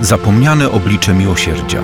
[0.00, 1.82] Zapomniane oblicze miłosierdzia.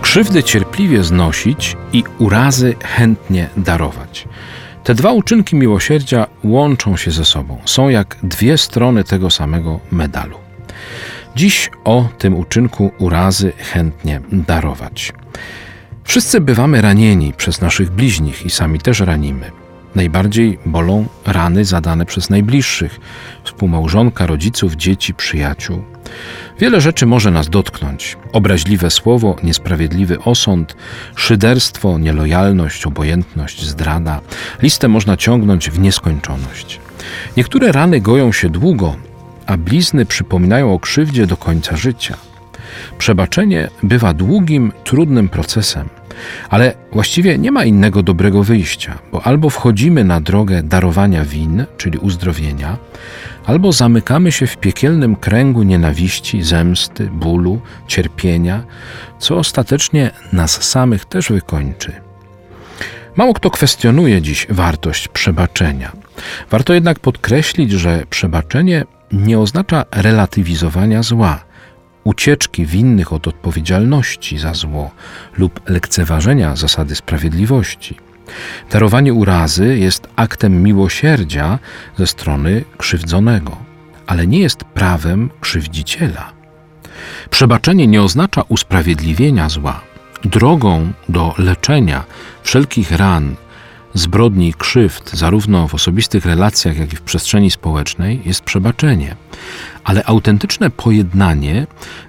[0.00, 4.28] Krzywdy cierpliwie znosić i urazy chętnie darować.
[4.84, 10.38] Te dwa uczynki miłosierdzia łączą się ze sobą, są jak dwie strony tego samego medalu.
[11.36, 15.12] Dziś o tym uczynku urazy chętnie darować.
[16.04, 19.65] Wszyscy bywamy ranieni przez naszych bliźnich i sami też ranimy.
[19.94, 23.00] Najbardziej bolą rany zadane przez najbliższych
[23.44, 25.84] współmałżonka, rodziców, dzieci, przyjaciół.
[26.60, 30.76] Wiele rzeczy może nas dotknąć: obraźliwe słowo, niesprawiedliwy osąd,
[31.16, 34.20] szyderstwo, nielojalność, obojętność, zdrada.
[34.62, 36.80] Listę można ciągnąć w nieskończoność.
[37.36, 38.96] Niektóre rany goją się długo,
[39.46, 42.16] a blizny przypominają o krzywdzie do końca życia.
[42.98, 45.88] Przebaczenie bywa długim, trudnym procesem,
[46.50, 51.98] ale właściwie nie ma innego dobrego wyjścia, bo albo wchodzimy na drogę darowania win, czyli
[51.98, 52.76] uzdrowienia,
[53.46, 58.64] albo zamykamy się w piekielnym kręgu nienawiści, zemsty, bólu, cierpienia,
[59.18, 61.92] co ostatecznie nas samych też wykończy.
[63.16, 65.92] Mało kto kwestionuje dziś wartość przebaczenia.
[66.50, 71.45] Warto jednak podkreślić, że przebaczenie nie oznacza relatywizowania zła,
[72.06, 74.90] ucieczki winnych od odpowiedzialności za zło
[75.38, 77.96] lub lekceważenia zasady sprawiedliwości.
[78.70, 81.58] Darowanie urazy jest aktem miłosierdzia
[81.98, 83.56] ze strony krzywdzonego,
[84.06, 86.32] ale nie jest prawem krzywdziciela.
[87.30, 89.80] Przebaczenie nie oznacza usprawiedliwienia zła.
[90.24, 92.04] Drogą do leczenia
[92.42, 93.36] wszelkich ran,
[93.98, 99.16] zbrodni i krzywd, zarówno w osobistych relacjach, jak i w przestrzeni społecznej, jest przebaczenie.
[99.84, 101.66] Ale autentyczne pojednanie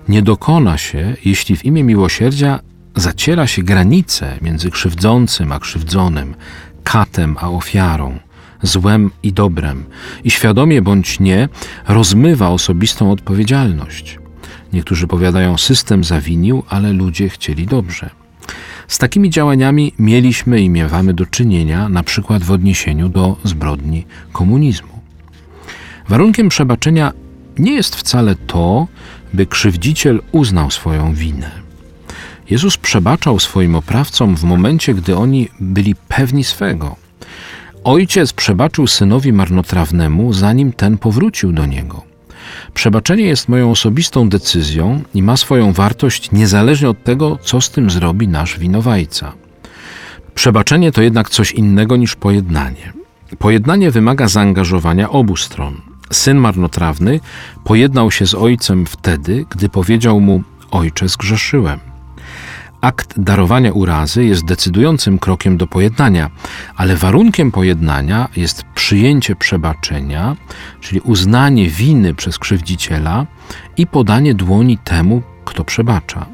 [0.07, 2.59] nie dokona się, jeśli w imię miłosierdzia
[2.95, 6.35] zaciera się granice między krzywdzącym a krzywdzonym,
[6.83, 8.19] katem a ofiarą,
[8.63, 9.85] złem i dobrem
[10.23, 11.49] i świadomie bądź nie
[11.87, 14.19] rozmywa osobistą odpowiedzialność.
[14.73, 18.09] Niektórzy powiadają, system zawinił, ale ludzie chcieli dobrze.
[18.87, 24.99] Z takimi działaniami mieliśmy i miewamy do czynienia, na przykład w odniesieniu do zbrodni komunizmu.
[26.09, 27.13] Warunkiem przebaczenia
[27.59, 28.87] nie jest wcale to,
[29.33, 31.51] by krzywdziciel uznał swoją winę.
[32.49, 36.95] Jezus przebaczał swoim oprawcom w momencie, gdy oni byli pewni swego.
[37.83, 42.06] Ojciec przebaczył synowi marnotrawnemu, zanim ten powrócił do niego.
[42.73, 47.89] Przebaczenie jest moją osobistą decyzją i ma swoją wartość niezależnie od tego, co z tym
[47.89, 49.33] zrobi nasz winowajca.
[50.35, 52.93] Przebaczenie to jednak coś innego niż pojednanie.
[53.39, 55.81] Pojednanie wymaga zaangażowania obu stron.
[56.11, 57.19] Syn marnotrawny
[57.63, 61.86] pojednał się z ojcem wtedy, gdy powiedział mu: Ojcze, zgrzeszyłem.
[62.81, 66.29] Akt darowania urazy jest decydującym krokiem do pojednania,
[66.75, 70.35] ale warunkiem pojednania jest przyjęcie przebaczenia,
[70.81, 73.25] czyli uznanie winy przez krzywdziciela
[73.77, 76.25] i podanie dłoni temu, kto przebacza.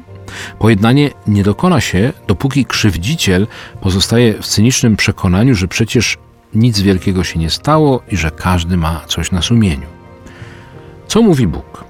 [0.58, 3.46] Pojednanie nie dokona się, dopóki krzywdziciel
[3.80, 6.18] pozostaje w cynicznym przekonaniu, że przecież
[6.54, 9.86] nic wielkiego się nie stało i że każdy ma coś na sumieniu.
[11.06, 11.84] Co mówi Bóg?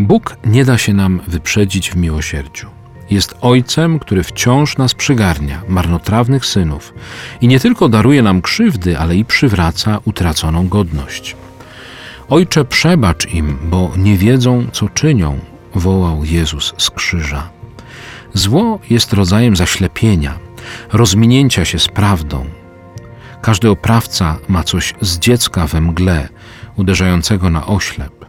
[0.00, 2.81] Bóg nie da się nam wyprzedzić w miłosierdziu.
[3.12, 6.94] Jest Ojcem, który wciąż nas przygarnia, marnotrawnych synów,
[7.40, 11.36] i nie tylko daruje nam krzywdy, ale i przywraca utraconą godność.
[12.28, 15.38] Ojcze, przebacz im, bo nie wiedzą, co czynią,
[15.74, 17.50] wołał Jezus z krzyża.
[18.34, 20.38] Zło jest rodzajem zaślepienia,
[20.92, 22.44] rozminięcia się z prawdą.
[23.42, 26.28] Każdy oprawca ma coś z dziecka we mgle,
[26.76, 28.21] uderzającego na oślep.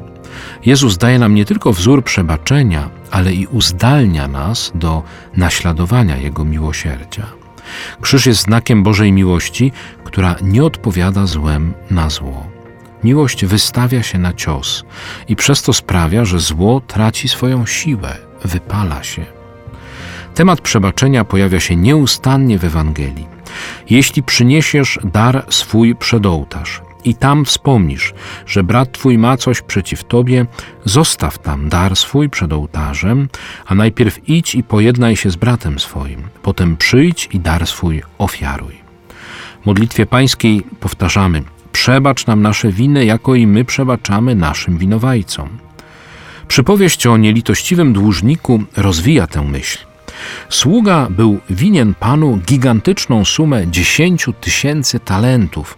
[0.66, 5.04] Jezus daje nam nie tylko wzór przebaczenia, ale i uzdalnia nas do
[5.38, 7.26] naśladowania Jego miłosierdzia.
[8.02, 9.72] Krzyż jest znakiem Bożej miłości,
[10.04, 12.48] która nie odpowiada złem na zło.
[13.04, 14.84] Miłość wystawia się na cios
[15.28, 19.26] i przez to sprawia, że zło traci swoją siłę, wypala się.
[20.36, 23.28] Temat przebaczenia pojawia się nieustannie w Ewangelii.
[23.90, 28.14] Jeśli przyniesiesz dar swój przed ołtarz i tam wspomnisz,
[28.45, 30.45] że brat twój ma coś przeciw tobie,
[30.86, 33.28] zostaw tam dar swój przed ołtarzem,
[33.66, 38.83] a najpierw idź i pojednaj się z bratem swoim, potem przyjdź i dar swój ofiaruj.
[39.62, 45.50] W modlitwie pańskiej powtarzamy: Przebacz nam nasze winy, jako i my przebaczamy naszym winowajcom.
[46.48, 49.93] Przypowieść o nielitościwym dłużniku rozwija tę myśl.
[50.50, 55.78] Sługa był winien panu gigantyczną sumę 10 tysięcy talentów.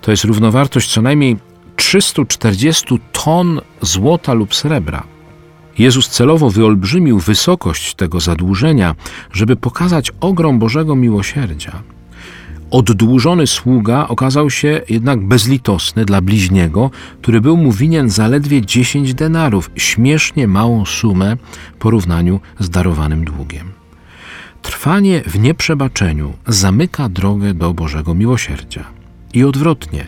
[0.00, 1.36] To jest równowartość co najmniej
[1.76, 5.02] 340 ton złota lub srebra.
[5.78, 8.94] Jezus celowo wyolbrzymił wysokość tego zadłużenia,
[9.32, 11.93] żeby pokazać ogrom Bożego miłosierdzia.
[12.74, 16.90] Oddłużony sługa okazał się jednak bezlitosny dla bliźniego,
[17.22, 21.36] który był mu winien zaledwie 10 denarów, śmiesznie małą sumę
[21.74, 23.72] w porównaniu z darowanym długiem.
[24.62, 28.84] Trwanie w nieprzebaczeniu zamyka drogę do Bożego miłosierdzia.
[29.34, 30.06] I odwrotnie,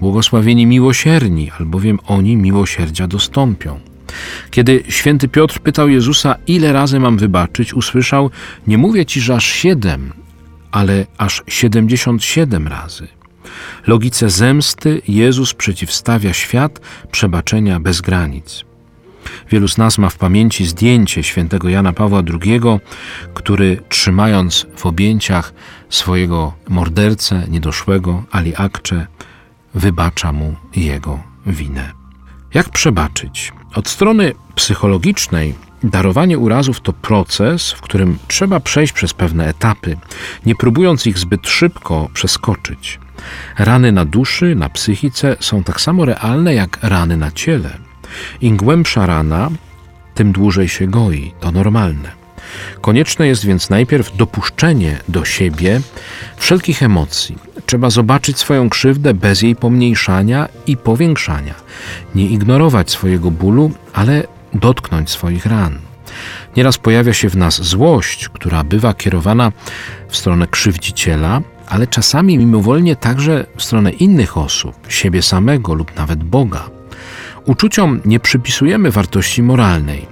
[0.00, 3.80] błogosławieni miłosierni, albowiem oni miłosierdzia dostąpią.
[4.50, 8.30] Kiedy święty Piotr pytał Jezusa, ile razy mam wybaczyć, usłyszał:
[8.66, 10.23] Nie mówię ci, że aż siedem,
[10.74, 13.08] ale aż siedemdziesiąt siedem razy.
[13.86, 16.80] Logice zemsty Jezus przeciwstawia świat
[17.10, 18.64] przebaczenia bez granic.
[19.50, 22.60] Wielu z nas ma w pamięci zdjęcie świętego Jana Pawła II,
[23.34, 25.52] który trzymając w objęciach
[25.90, 29.06] swojego mordercę niedoszłego Ali Akcze,
[29.74, 31.92] wybacza mu jego winę.
[32.54, 33.52] Jak przebaczyć?
[33.74, 39.96] Od strony psychologicznej darowanie urazów to proces, w którym trzeba przejść przez pewne etapy,
[40.46, 43.00] nie próbując ich zbyt szybko przeskoczyć.
[43.58, 47.70] Rany na duszy, na psychice są tak samo realne jak rany na ciele.
[48.40, 49.50] Im głębsza rana,
[50.14, 51.32] tym dłużej się goi.
[51.40, 52.24] To normalne.
[52.80, 55.80] Konieczne jest więc najpierw dopuszczenie do siebie
[56.36, 57.38] wszelkich emocji.
[57.66, 61.54] Trzeba zobaczyć swoją krzywdę bez jej pomniejszania i powiększania.
[62.14, 64.22] Nie ignorować swojego bólu, ale
[64.54, 65.78] dotknąć swoich ran.
[66.56, 69.52] Nieraz pojawia się w nas złość, która bywa kierowana
[70.08, 76.24] w stronę krzywdziciela, ale czasami mimowolnie także w stronę innych osób, siebie samego lub nawet
[76.24, 76.70] Boga.
[77.46, 80.06] Uczuciom nie przypisujemy wartości moralnej.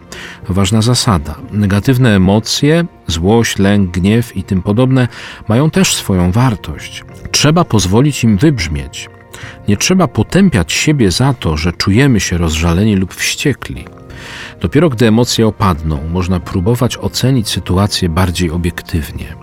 [0.49, 1.35] Ważna zasada.
[1.53, 5.09] Negatywne emocje, złość, lęk, gniew i tym podobne
[5.49, 7.05] mają też swoją wartość.
[7.31, 9.11] Trzeba pozwolić im wybrzmieć.
[9.69, 13.85] Nie trzeba potępiać siebie za to, że czujemy się rozżaleni lub wściekli.
[14.61, 19.37] Dopiero gdy emocje opadną, można próbować ocenić sytuację bardziej obiektywnie.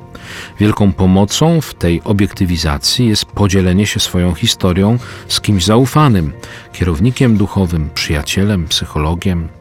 [0.60, 4.98] Wielką pomocą w tej obiektywizacji jest podzielenie się swoją historią
[5.28, 6.34] z kimś zaufanym,
[6.74, 9.59] kierownikiem duchowym, przyjacielem, psychologiem.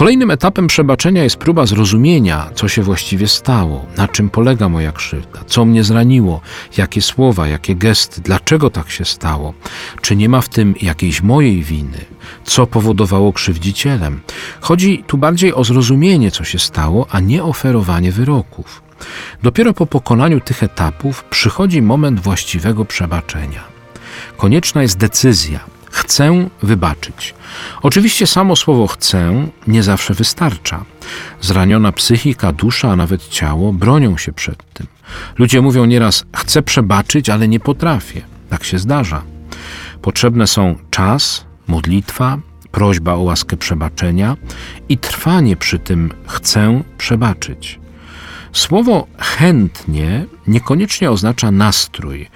[0.00, 5.40] Kolejnym etapem przebaczenia jest próba zrozumienia, co się właściwie stało, na czym polega moja krzywda,
[5.46, 6.40] co mnie zraniło,
[6.76, 9.54] jakie słowa, jakie gesty, dlaczego tak się stało,
[10.02, 11.98] czy nie ma w tym jakiejś mojej winy,
[12.44, 14.20] co powodowało krzywdzicielem.
[14.60, 18.82] Chodzi tu bardziej o zrozumienie, co się stało, a nie oferowanie wyroków.
[19.42, 23.64] Dopiero po pokonaniu tych etapów przychodzi moment właściwego przebaczenia.
[24.36, 25.79] Konieczna jest decyzja.
[25.90, 27.34] Chcę wybaczyć.
[27.82, 30.84] Oczywiście samo słowo chcę nie zawsze wystarcza.
[31.40, 34.86] Zraniona psychika, dusza, a nawet ciało bronią się przed tym.
[35.38, 38.22] Ludzie mówią nieraz: Chcę przebaczyć, ale nie potrafię.
[38.50, 39.22] Tak się zdarza.
[40.02, 42.38] Potrzebne są czas, modlitwa,
[42.70, 44.36] prośba o łaskę przebaczenia
[44.88, 47.79] i trwanie przy tym chcę przebaczyć.
[48.52, 52.28] Słowo chętnie niekoniecznie oznacza nastrój.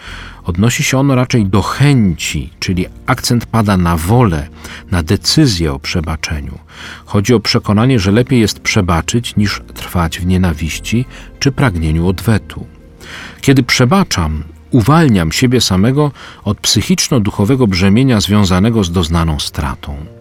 [0.44, 4.48] Odnosi się ono raczej do chęci, czyli akcent pada na wolę,
[4.90, 6.58] na decyzję o przebaczeniu.
[7.04, 11.04] Chodzi o przekonanie, że lepiej jest przebaczyć niż trwać w nienawiści
[11.38, 12.66] czy pragnieniu odwetu.
[13.40, 16.12] Kiedy przebaczam, uwalniam siebie samego
[16.44, 20.13] od psychiczno-duchowego brzemienia związanego z doznaną stratą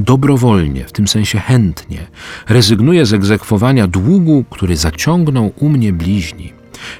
[0.00, 2.06] dobrowolnie, w tym sensie chętnie,
[2.48, 6.52] rezygnuję z egzekwowania długu, który zaciągnął u mnie bliźni.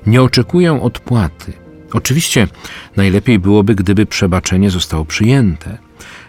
[0.06, 1.52] Nie oczekuję odpłaty.
[1.92, 2.48] Oczywiście
[2.96, 5.78] najlepiej byłoby, gdyby przebaczenie zostało przyjęte,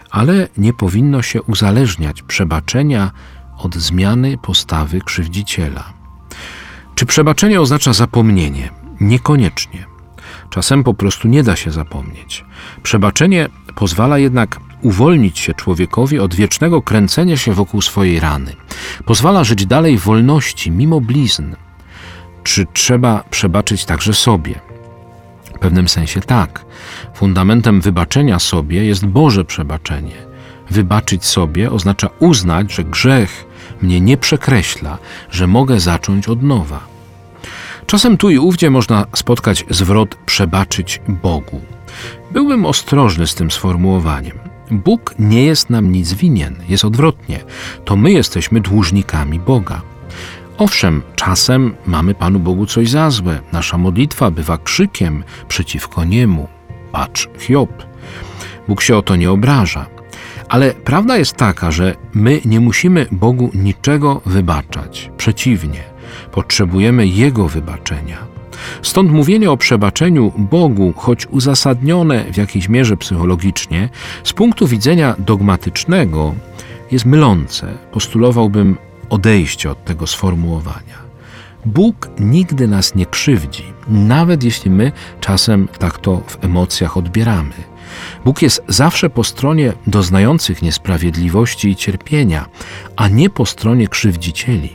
[0.09, 3.11] ale nie powinno się uzależniać przebaczenia
[3.57, 5.93] od zmiany postawy krzywdziciela.
[6.95, 8.69] Czy przebaczenie oznacza zapomnienie?
[9.01, 9.85] Niekoniecznie.
[10.49, 12.45] Czasem po prostu nie da się zapomnieć.
[12.83, 18.55] Przebaczenie pozwala jednak uwolnić się człowiekowi od wiecznego kręcenia się wokół swojej rany.
[19.05, 21.55] Pozwala żyć dalej w wolności, mimo blizn.
[22.43, 24.59] Czy trzeba przebaczyć także sobie?
[25.55, 26.65] W pewnym sensie tak.
[27.15, 30.15] Fundamentem wybaczenia sobie jest Boże przebaczenie.
[30.69, 33.45] Wybaczyć sobie oznacza uznać, że grzech
[33.81, 34.97] mnie nie przekreśla,
[35.31, 36.79] że mogę zacząć od nowa.
[37.85, 41.61] Czasem tu i ówdzie można spotkać zwrot przebaczyć Bogu.
[42.31, 44.50] Byłbym ostrożny z tym sformułowaniem.
[44.71, 47.39] Bóg nie jest nam nic winien, jest odwrotnie.
[47.85, 49.81] To my jesteśmy dłużnikami Boga.
[50.57, 53.39] Owszem, czasem mamy Panu Bogu coś za złe.
[53.51, 56.47] Nasza modlitwa bywa krzykiem przeciwko Niemu.
[56.91, 57.83] Patrz, Hiob.
[58.67, 59.85] Bóg się o to nie obraża.
[60.49, 65.11] Ale prawda jest taka, że my nie musimy Bogu niczego wybaczać.
[65.17, 65.83] Przeciwnie,
[66.31, 68.17] potrzebujemy Jego wybaczenia.
[68.81, 73.89] Stąd mówienie o przebaczeniu Bogu, choć uzasadnione w jakiejś mierze psychologicznie,
[74.23, 76.35] z punktu widzenia dogmatycznego
[76.91, 77.77] jest mylące.
[77.91, 78.77] Postulowałbym
[79.09, 81.01] odejście od tego sformułowania.
[81.65, 87.53] Bóg nigdy nas nie krzywdzi, nawet jeśli my czasem tak to w emocjach odbieramy.
[88.25, 92.45] Bóg jest zawsze po stronie doznających niesprawiedliwości i cierpienia,
[92.95, 94.69] a nie po stronie krzywdzicieli.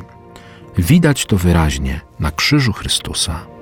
[0.79, 3.56] Widać to wyraźnie na krzyżu Chrystusa.